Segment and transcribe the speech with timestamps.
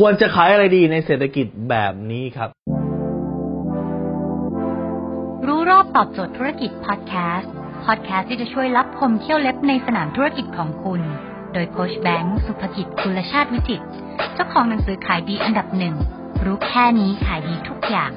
[0.00, 2.50] ควรจะขายอะไรดีในเศรษฐกิจแบบนี้ครับ
[5.46, 7.52] รู้รอบตอบโจทย์ธุรกิจพอดแคสต์
[7.86, 11.00] พอดแคสต์ที่จะช่วยลับคมเขี้ยวเล็บในสนามธุรกิจของคุณ
[11.52, 13.86] โดยโค้ชแบงค์สุภกิจคุลชาติวิจิตร
[14.34, 15.94] เจ้าของหนังสือขายดีอันดับหนึ่ง
[16.44, 18.10] รู้แค่นี้ขายดีทุกอย่าง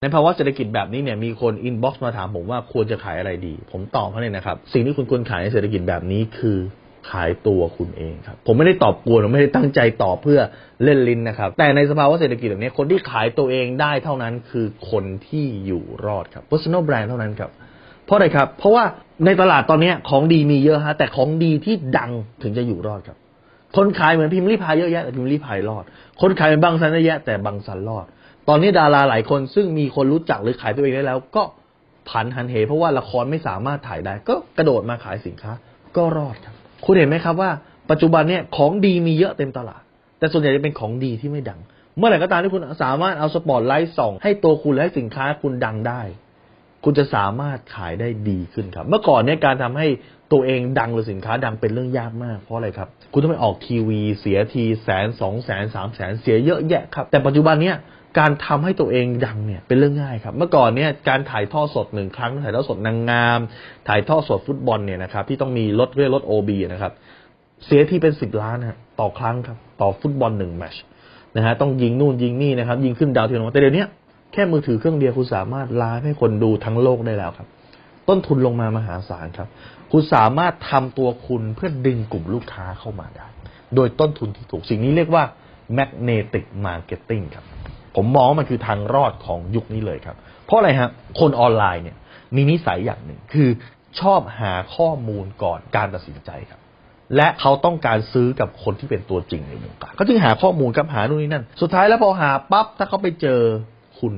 [0.00, 6.58] ในภาวะเศรษฐกิจแบบนี้เนี่ยมีคน inbox มาถามผมว่าควรจะขายอะไรดี ผมตอบเขาเลยนะครับ สิ่งที่คุณควรขายในเศรษฐกิจแบบนี้คือ
[7.10, 10.40] ขายตัวคุณเองครับ ผมไม่ได้ตอบกวนผมไม่ได้ตั้งใจตอบเพื่อ
[10.84, 17.50] เล่นลิ้นนะครับ แต่ในสภาวะเศรษฐกิจแบบนี้คนที่ขายตัวเองได้เท่านั้นคือคนที่อยู่รอดครับ personal brand เท่านั้นครับ
[18.04, 18.84] เพราะอะไรครับ เพราะว่า
[19.26, 22.10] ในตลาดตอนนี้ของดีมีเยอะฮะแต่ของดีที่ดัง
[22.42, 23.18] ถึงจะอยู่รอดครับ
[23.76, 25.84] คนขายเหมือนพิมพ์รีพายเยอะแยะแต่พิมพ์รีพายรอด
[26.20, 28.06] คนขายเป็นบางสันเยอะแยะแต่บางสันรอด
[28.48, 31.42] ตอนนี้ดาราหลายคนซึ่งมีคนรู้จักหรือขายตัวเองได้แล้ว ก็
[32.08, 35.52] ผันหันเหเพราะว่าละครไม่สามารถถ่ายได้ ก็กระโดดมาขายสินค้า
[35.96, 37.50] ก็รอดครับ คุณเห็นไหมครับว่า
[37.90, 39.82] ปัจจุบันเนี่ยของดีมีเยอะเต็มตลาด
[40.18, 41.60] แต่ส่วนใหญ่จะเป็นของดีที่ไม่ดัง
[41.96, 46.02] เมื่อไหร่ก็ตามที่คุณสามารถเอาสปอตไลท์ส่อง ให้ตัวคุณและให้สินค้าคุณดังได้
[46.84, 49.86] คุณจะสามารถขายได้ดีขึ้นครับ เมื่อก่อนเนี่ยการทำให้
[50.32, 57.76] ตัวเองดังหรือสินค้าดังเป็นเรื่องยากมากเพราะอะไรครับ คุณต้องไปออกทีวี เสียทีแสนสองแสนสามแสนเสียเยอะแยะครับ แต่ปัจจุบันเนี่ย
[58.18, 63.40] การทำให้ตัวเองดังเนี่ยเป็นเรื่องง่ายครับ เมื่อก่อนเนี่ยการถ่ายทอดสดหนึ่งครั้ง ถ่ายทอดสดนางงาม
[63.88, 66.92] ถ่ายทอดสดฟุตบอลเนี่ยนะครับที่ต้องมีรถเรียกรถโอบีนะครับ
[67.64, 70.76] เสียที่เป็นสิบล้านนะต่อครั้งครับ ต่อฟุตบอลหนึ่งแมช
[71.36, 73.84] นะฮะต้องยิงนู่นยิงนี่นะครับ ยิงขึ้นดาวเทียมแต่เดี๋ยวนี้
[74.32, 77.48] แค่มือถือเครื่องเดียวคุณสามารถไลฟ์ให้คนดูทั้งโลกได้แล้วครับ
[78.08, 79.48] ต้นทุนลงมามหาศาลครับ
[79.92, 83.26] คุณสามารถทำตัวคุณเพื่อดึงกลุ่มลูกค้าเข้ามาได้
[83.74, 85.24] โดยต้นทุนที่ถูกสิ่งนี้เรียกว่า
[85.78, 87.44] magnetic marketing ครับ
[87.96, 91.96] ผมมองว่ามันคือทางรอดของยุคนี้เลยครับ เพราะอะไรฮะคนออนไลน์เนี่ย
[92.36, 93.48] มีนิสัยอย่างหนึ่งคือ
[94.00, 96.60] ชอบหาข้อมูลก่อนการตัดสินใจครับ
[97.16, 103.40] และเขาต้องการซื้อกับคนที่เป็นตัวจริงในวงการเขาจึงหาข้อมูลกับหานู่นนี่นั่น สุดท้ายแล้วพอหาปั๊บถ้าเขาไปเจอ
[103.98, 104.14] คุณ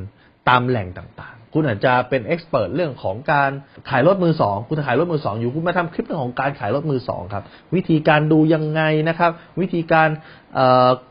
[0.48, 3.50] ตามแหล่งต่าง คุณอาจจะเป็น expert เรื่องของการ
[3.90, 7.44] ขายรถมือสองคุณขายรถมือสองอยู่คุณมาทำคลิปเรื่องของการขายรถมือสองครับ
[7.74, 9.30] วิธีการดูยังไงนะครับ
[9.60, 10.08] วิธีการ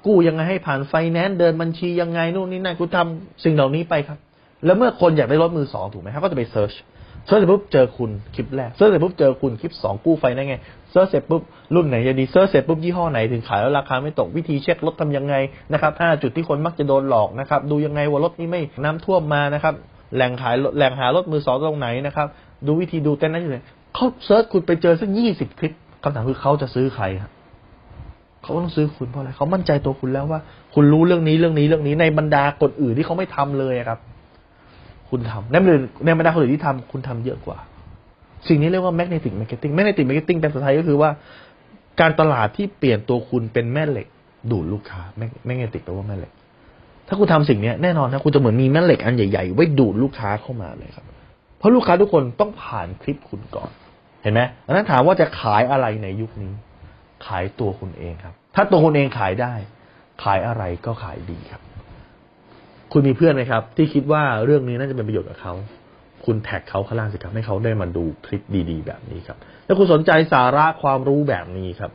[0.05, 4.17] กู้ยังไงให้ผ่านไฟแนนซ์เดินบัญชียังไงนู่นนี่นั่นคุณทำสิ่งเหล่านี้ไปครับ
[4.65, 6.73] แล้วเมื่อคนอยากได้รถมือสองถูกไหมครับก็จะไป search
[7.27, 10.55] search เสร็จปุ๊บเจอคุณคลิปแรก search เสร็จปุ๊บเจอคุณคลิปสองกู้ไฟได้ไง
[10.91, 11.41] search เสร็จปุ๊บ
[11.75, 15.35] รุ่นไหนจะดี search เสร็จปุ๊บยี่ห้อไหนถึงขายแล้วราคาไม่ตกวิธีเช็ครถทำยังไง
[15.73, 19.75] นะครับห้าจุดที่คนมักจะโดนหลอกนะครับดูยังไงว่ารถนี้ไม่น้ำท่วมมานะครับ
[20.15, 22.27] แหล่งขายแหล่งหารถมือสองตรงไหนนะครับ
[22.67, 23.59] ดูวิธีดูเต็นท์นั้นอยู่ไหน
[23.95, 25.73] เขา search คุณไปเจอสักยี่สิบคลิป
[26.03, 27.31] คำถามคือเขาจะซื้อใครครับ
[28.43, 30.39] เขาต้องซื้อคุณเพราะอะไรเขามั่นใจตัวคุณแล้วว่า
[30.73, 33.99] คุณรู้เรื่องนี้เรื่องนี้เรื่องนี้ในบรรดาคนอื่นที่เขาไม่ทำเลยครับ
[35.09, 37.57] คุณทำในบรรดาในบรรดาคนอื่นที่ทำคุณทำเยอะกว่า
[38.47, 41.09] สิ่งนี้เรียกว่า magnetic marketing magnetic marketing แต่ภาษาไทยก็คือว่า
[42.01, 44.07] การตลาดที่เปลี่ยนตัวคุณเป็นแม่เหล็ก
[44.51, 46.31] ดูดลูกค้า Mag- magnetic แปลว่าแม่เหล็ก
[47.07, 51.05] ถ้าคุณทำสิ่งเนี้ยแน่นอนนะคุณจะเหมือนมีแม่เหล็กอันใหญ่ๆไว้ดูดลูกค้าเข้ามาเลยครับ
[51.57, 53.71] เพราะลูกค้าทุกคนต้องผ่านคลิปคุณก่อน
[54.21, 56.53] เห็นไหมอันนั้นถามว่าจะขายอะไรในยุคนี้
[57.27, 59.53] ขายตัวคุณเองครับ ถ้าตัวคุณเองขายได้
[60.23, 61.61] ขายอะไรก็ขายดีครับ
[62.91, 65.53] คุณมีเพื่อนไหมครับ ที่คิดว่าเรื่องนี้น่าจะเป็นประโยชน์กับเขา
[66.25, 69.37] คุณแท็กเขาข้างล่างสิครับให้เขาได้มาดูคลิปดี ๆ แบบนี้ครับ
[69.67, 71.91] ถ้าคุณสนใจสาระความรู้แบบนี้ครับ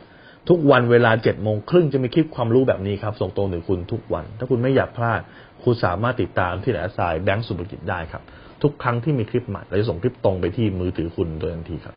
[0.50, 5.20] ทุกวันเวลาเจ็ดโมงครึ่งจะมีคลิปความรู้แบบนี้ครับ ส่งตรงถึงคุณทุกวัน ถ้าคุณไม่อยากพลาด
[5.62, 8.22] คุณสามารถติดตามที่ไหนสายแบงก์สุภกิจได้ครับ
[8.62, 11.94] ทุกครั้งที่มีคลิปใหม่เราจะส่งคลิปตรงไปที่มือถือคุณโดยทันทีครับ